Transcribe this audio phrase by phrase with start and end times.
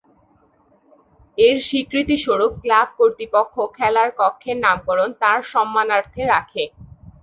[1.37, 6.63] এর স্বীকৃতিস্বরূপ ক্লাব কর্তৃপক্ষ খেলার কক্ষের নামকরণ তার সম্মানার্থে রাখে।